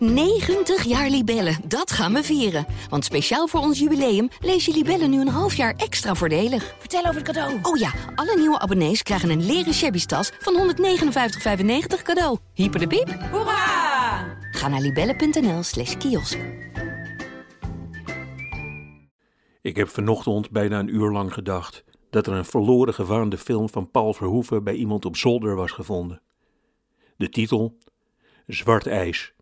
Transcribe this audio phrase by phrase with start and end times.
[0.00, 2.66] 90 jaar Libellen, dat gaan we vieren.
[2.88, 6.74] Want speciaal voor ons jubileum lees je Libellen nu een half jaar extra voordelig.
[6.78, 7.58] Vertel over het cadeau.
[7.62, 12.38] Oh ja, alle nieuwe abonnees krijgen een leren shabby tas van 159,95 cadeau.
[12.54, 13.08] Hyper de piep.
[13.30, 14.38] Hoera!
[14.50, 16.38] Ga naar libellen.nl slash kiosk.
[19.62, 23.90] Ik heb vanochtend bijna een uur lang gedacht dat er een verloren gewaande film van
[23.90, 26.22] Paul Verhoeven bij iemand op zolder was gevonden.
[27.16, 27.78] De titel
[28.46, 29.34] Zwart ijs.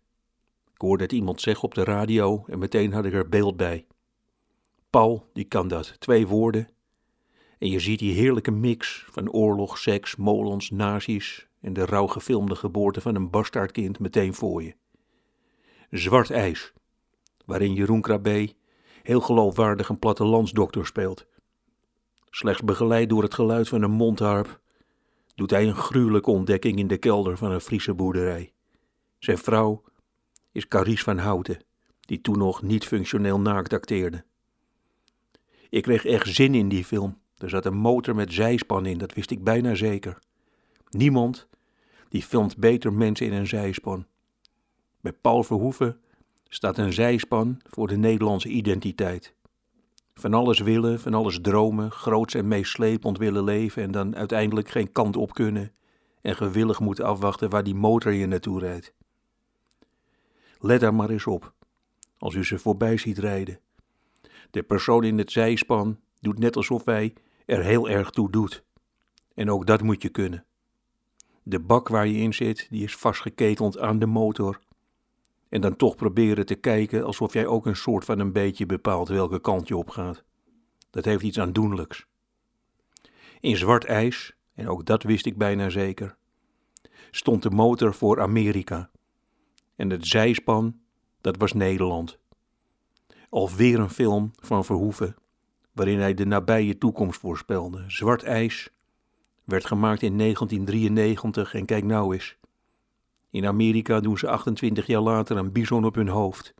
[0.79, 3.85] Ik hoorde het iemand zeggen op de radio en meteen had ik er beeld bij.
[4.89, 6.69] Paul, die kan dat, twee woorden.
[7.57, 12.55] En je ziet die heerlijke mix van oorlog, seks, molens, nazi's en de rauw gefilmde
[12.55, 14.75] geboorte van een bastaardkind meteen voor je.
[15.89, 16.73] Zwart ijs,
[17.45, 18.53] waarin Jeroen Krabbe
[19.03, 21.25] heel geloofwaardig een plattelandsdokter speelt.
[22.29, 24.59] Slechts begeleid door het geluid van een mondharp
[25.35, 28.53] doet hij een gruwelijke ontdekking in de kelder van een Friese boerderij.
[29.17, 29.83] Zijn vrouw
[30.51, 31.59] is Carice van Houten,
[31.99, 34.23] die toen nog niet functioneel naakt acteerde.
[35.69, 37.17] Ik kreeg echt zin in die film.
[37.37, 40.19] Er zat een motor met zijspan in, dat wist ik bijna zeker.
[40.89, 41.47] Niemand
[42.09, 44.05] die filmt beter mensen in een zijspan.
[45.01, 45.99] Bij Paul Verhoeven
[46.47, 49.33] staat een zijspan voor de Nederlandse identiteit.
[50.13, 54.91] Van alles willen, van alles dromen, groots en meeslepend willen leven en dan uiteindelijk geen
[54.91, 55.71] kant op kunnen
[56.21, 58.93] en gewillig moeten afwachten waar die motor je naartoe rijdt.
[60.59, 61.53] Let daar maar eens op,
[62.17, 63.59] als u ze voorbij ziet rijden.
[64.51, 67.13] De persoon in het zijspan doet net alsof hij
[67.45, 68.63] er heel erg toe doet.
[69.33, 70.45] En ook dat moet je kunnen.
[71.43, 74.59] De bak waar je in zit, die is vastgeketeld aan de motor.
[75.49, 79.07] En dan toch proberen te kijken alsof jij ook een soort van een beetje bepaalt
[79.07, 80.23] welke kant je op gaat.
[80.89, 82.05] Dat heeft iets aandoenlijks.
[83.39, 86.17] In zwart ijs, en ook dat wist ik bijna zeker,
[87.11, 88.89] stond de motor voor Amerika.
[89.79, 90.79] En het zijspan,
[91.21, 92.19] dat was Nederland.
[93.29, 95.15] Alweer een film van Verhoeven,
[95.71, 97.83] waarin hij de nabije toekomst voorspelde.
[97.87, 98.69] Zwart ijs
[99.43, 102.37] werd gemaakt in 1993 en kijk nou eens.
[103.29, 106.53] In Amerika doen ze 28 jaar later een bison op hun hoofd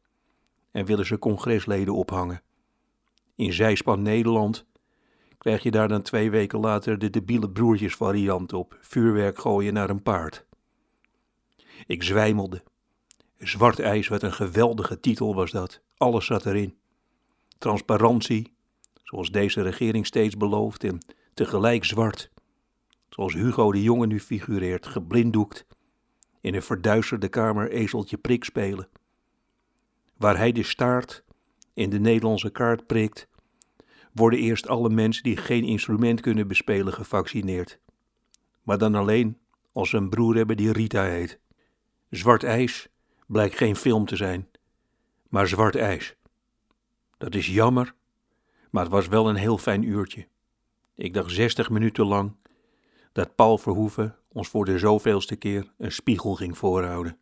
[0.72, 2.41] en willen ze congresleden ophangen.
[3.35, 4.66] In zijspan Nederland
[5.38, 9.90] krijg je daar dan twee weken later de debiele broertjes variant op, vuurwerk gooien naar
[9.90, 10.46] een paard.
[11.88, 12.63] Ik zwijmelde.
[13.40, 15.82] Zwart ijs, wat een geweldige titel was dat.
[15.98, 16.78] Alles zat erin.
[17.58, 18.54] Transparantie,
[19.04, 20.98] zoals deze regering steeds belooft, en
[21.34, 22.32] tegelijk zwart,
[23.10, 25.66] zoals Hugo de Jonge nu figureert, geblinddoekt,
[26.42, 28.88] in een verduisterde kamer ezeltje prik spelen.
[30.18, 31.24] Waar hij de staart
[31.74, 33.28] in de Nederlandse kaart prikt,
[34.14, 37.80] worden eerst alle mensen die geen instrument kunnen bespelen gevaccineerd.
[38.64, 39.38] Maar dan alleen
[39.72, 41.40] als ze een broer hebben die Rita heet.
[42.10, 42.90] Zwart ijs
[43.29, 44.50] blijkt geen film te zijn,
[45.28, 46.16] maar zwart ijs.
[47.17, 47.94] Dat is jammer,
[48.69, 50.28] maar het was wel een heel fijn uurtje.
[50.95, 52.35] Ik dacht zestig minuten lang
[53.12, 57.17] dat Paul Verhoeven ons voor de zoveelste keer een spiegel ging voorhouden.